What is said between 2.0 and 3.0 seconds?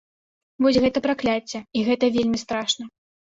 вельмі страшна.